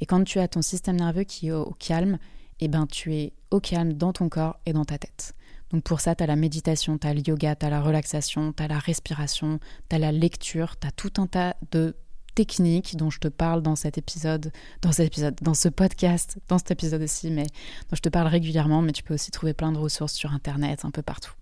Et 0.00 0.06
quand 0.06 0.24
tu 0.24 0.38
as 0.38 0.48
ton 0.48 0.62
système 0.62 0.96
nerveux 0.96 1.24
qui 1.24 1.48
est 1.48 1.52
au 1.52 1.76
calme, 1.78 2.18
eh 2.60 2.68
ben 2.68 2.86
tu 2.86 3.14
es 3.14 3.34
au 3.50 3.60
calme 3.60 3.92
dans 3.92 4.14
ton 4.14 4.30
corps 4.30 4.58
et 4.64 4.72
dans 4.72 4.86
ta 4.86 4.96
tête. 4.96 5.34
Donc 5.72 5.82
pour 5.82 6.00
ça, 6.00 6.14
tu 6.14 6.24
as 6.24 6.26
la 6.26 6.36
méditation, 6.36 6.98
tu 6.98 7.06
as 7.06 7.14
le 7.14 7.20
yoga, 7.26 7.54
tu 7.54 7.66
as 7.66 7.70
la 7.70 7.80
relaxation, 7.80 8.52
tu 8.52 8.62
as 8.62 8.68
la 8.68 8.78
respiration, 8.78 9.60
tu 9.88 9.96
as 9.96 9.98
la 9.98 10.12
lecture, 10.12 10.78
tu 10.78 10.86
as 10.86 10.90
tout 10.90 11.12
un 11.18 11.26
tas 11.26 11.56
de 11.70 11.94
techniques 12.34 12.96
dont 12.96 13.10
je 13.10 13.18
te 13.18 13.28
parle 13.28 13.62
dans 13.62 13.74
cet 13.74 13.98
épisode, 13.98 14.52
dans 14.80 14.92
cet 14.92 15.08
épisode, 15.08 15.34
dans 15.42 15.54
ce 15.54 15.68
podcast, 15.68 16.38
dans 16.46 16.58
cet 16.58 16.70
épisode 16.70 17.02
aussi, 17.02 17.30
mais 17.30 17.46
dont 17.90 17.96
je 17.96 18.00
te 18.00 18.08
parle 18.08 18.28
régulièrement, 18.28 18.80
mais 18.80 18.92
tu 18.92 19.02
peux 19.02 19.14
aussi 19.14 19.30
trouver 19.30 19.54
plein 19.54 19.72
de 19.72 19.78
ressources 19.78 20.12
sur 20.12 20.32
Internet, 20.32 20.84
un 20.84 20.90
peu 20.90 21.02
partout. 21.02 21.32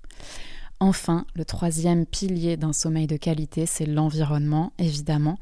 Enfin, 0.81 1.27
le 1.35 1.45
troisième 1.45 2.05
pilier 2.05 2.57
d'un 2.57 2.73
sommeil 2.73 3.07
de 3.07 3.17
qualité, 3.17 3.65
c'est 3.67 3.87
l'environnement, 3.87 4.73
évidemment. 4.79 5.39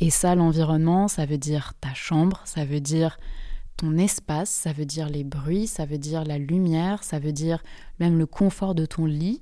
Et 0.00 0.10
ça, 0.10 0.34
l'environnement, 0.34 1.08
ça 1.08 1.26
veut 1.26 1.38
dire 1.38 1.74
ta 1.80 1.92
chambre, 1.94 2.42
ça 2.44 2.64
veut 2.64 2.80
dire 2.80 3.18
ton 3.78 3.96
espace, 3.96 4.50
ça 4.50 4.72
veut 4.72 4.84
dire 4.84 5.08
les 5.08 5.24
bruits, 5.24 5.68
ça 5.68 5.86
veut 5.86 5.98
dire 5.98 6.24
la 6.24 6.36
lumière, 6.36 7.04
ça 7.04 7.18
veut 7.18 7.32
dire 7.32 7.62
même 8.00 8.18
le 8.18 8.26
confort 8.26 8.74
de 8.74 8.84
ton 8.84 9.06
lit, 9.06 9.40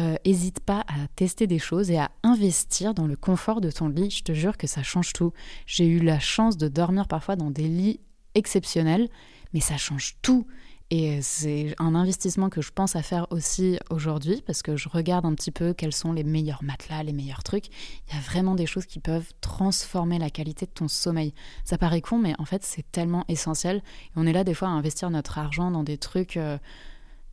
euh, 0.00 0.16
pas 0.64 0.84
à 0.88 1.08
tester 1.16 1.46
des 1.46 1.58
choses 1.58 1.90
et 1.90 1.98
à 1.98 2.10
investir 2.22 2.94
dans 2.94 3.06
le 3.06 3.16
confort 3.16 3.60
de 3.60 3.70
ton 3.70 3.88
lit. 3.88 4.10
Je 4.10 4.22
te 4.22 4.32
jure 4.32 4.56
que 4.56 4.68
ça 4.68 4.82
change 4.82 5.12
tout. 5.12 5.32
J'ai 5.66 5.86
eu 5.86 5.98
la 5.98 6.20
chance 6.20 6.56
de 6.56 6.68
dormir 6.68 7.08
parfois 7.08 7.34
dans 7.34 7.50
des 7.50 7.68
lits 7.68 8.00
exceptionnels, 8.34 9.08
mais 9.52 9.60
ça 9.60 9.76
change 9.76 10.16
tout. 10.22 10.46
Et 10.94 11.22
c'est 11.22 11.74
un 11.78 11.94
investissement 11.94 12.50
que 12.50 12.60
je 12.60 12.70
pense 12.70 12.96
à 12.96 13.02
faire 13.02 13.26
aussi 13.30 13.78
aujourd'hui 13.88 14.42
parce 14.44 14.60
que 14.60 14.76
je 14.76 14.90
regarde 14.90 15.24
un 15.24 15.34
petit 15.34 15.50
peu 15.50 15.72
quels 15.72 15.94
sont 15.94 16.12
les 16.12 16.22
meilleurs 16.22 16.62
matelas, 16.62 17.02
les 17.02 17.14
meilleurs 17.14 17.42
trucs. 17.42 17.68
Il 17.68 18.14
y 18.14 18.18
a 18.18 18.20
vraiment 18.20 18.54
des 18.54 18.66
choses 18.66 18.84
qui 18.84 19.00
peuvent 19.00 19.32
transformer 19.40 20.18
la 20.18 20.28
qualité 20.28 20.66
de 20.66 20.70
ton 20.70 20.88
sommeil. 20.88 21.32
Ça 21.64 21.78
paraît 21.78 22.02
con, 22.02 22.18
mais 22.18 22.34
en 22.38 22.44
fait, 22.44 22.62
c'est 22.62 22.84
tellement 22.92 23.24
essentiel. 23.28 23.76
Et 23.78 24.12
on 24.16 24.26
est 24.26 24.34
là 24.34 24.44
des 24.44 24.52
fois 24.52 24.68
à 24.68 24.72
investir 24.72 25.08
notre 25.08 25.38
argent 25.38 25.70
dans 25.70 25.82
des 25.82 25.96
trucs. 25.96 26.36
Euh, 26.36 26.58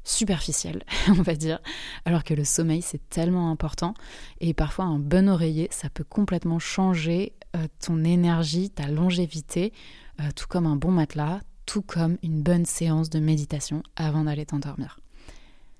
superficielle, 0.06 0.86
on 1.10 1.22
va 1.22 1.36
dire, 1.36 1.60
alors 2.06 2.24
que 2.24 2.34
le 2.34 2.46
sommeil 2.46 2.82
c'est 2.82 3.10
tellement 3.10 3.52
important 3.52 3.94
et 4.40 4.54
parfois 4.54 4.86
un 4.86 4.98
bon 4.98 5.30
oreiller 5.30 5.68
ça 5.72 5.90
peut 5.90 6.06
complètement 6.06 6.58
changer 6.58 7.34
euh, 7.56 7.68
ton 7.86 8.04
énergie, 8.06 8.70
ta 8.70 8.88
longévité, 8.88 9.74
euh, 10.22 10.30
tout 10.36 10.48
comme 10.48 10.66
un 10.66 10.78
bon 10.78 10.92
matelas, 10.92 11.42
tout 11.70 11.84
comme 11.84 12.18
une 12.24 12.42
bonne 12.42 12.66
séance 12.66 13.12
de 13.12 13.20
méditation 13.20 13.84
avant 13.96 14.24
d'aller 14.24 14.44
t'endormir. 14.44 15.00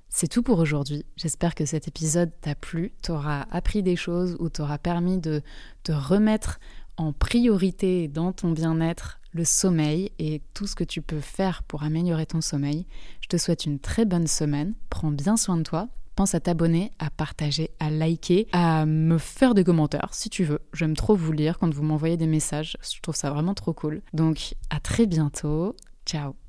C'est 0.08 0.28
tout 0.28 0.44
pour 0.44 0.60
aujourd'hui. 0.60 1.04
J'espère 1.16 1.56
que 1.56 1.66
cet 1.66 1.88
épisode 1.88 2.30
t'a 2.42 2.54
plu, 2.54 2.92
t'aura 3.02 3.48
appris 3.50 3.82
des 3.82 3.96
choses 3.96 4.38
ou 4.40 4.50
t'aura 4.50 4.78
permis 4.78 5.18
de 5.18 5.42
te 5.82 5.92
remettre 5.92 6.60
en 6.98 7.12
priorité 7.12 8.08
dans 8.08 8.34
ton 8.34 8.52
bien-être 8.52 9.20
le 9.32 9.44
sommeil 9.44 10.12
et 10.20 10.44
tout 10.54 10.68
ce 10.68 10.76
que 10.76 10.84
tu 10.84 11.02
peux 11.02 11.22
faire 11.22 11.64
pour 11.64 11.82
améliorer 11.82 12.28
ton 12.28 12.42
sommeil. 12.42 12.86
Je 13.22 13.28
te 13.28 13.38
souhaite 13.38 13.66
une 13.66 13.80
très 13.80 14.06
bonne 14.06 14.28
semaine, 14.28 14.76
prends 14.92 15.12
bien 15.12 15.38
soin 15.38 15.58
de 15.58 15.64
toi, 15.64 15.90
à 16.36 16.40
t'abonner, 16.40 16.92
à 17.00 17.10
partager, 17.10 17.72
à 17.80 17.90
liker, 17.90 18.48
à 18.52 18.86
me 18.86 19.18
faire 19.18 19.54
des 19.54 19.64
commentaires 19.64 20.10
si 20.12 20.30
tu 20.30 20.44
veux. 20.44 20.60
J'aime 20.74 20.96
trop 20.96 21.16
vous 21.16 21.32
lire 21.32 21.58
quand 21.60 21.74
vous 21.74 21.84
m'envoyez 21.84 22.18
des 22.18 22.28
messages, 22.28 22.78
je 22.82 23.00
trouve 23.02 23.16
ça 23.16 23.32
vraiment 23.32 23.54
trop 23.54 23.74
cool. 23.74 24.02
Donc 24.14 24.56
à 24.70 24.80
très 24.80 25.06
bientôt, 25.06 25.76
ciao 26.06 26.40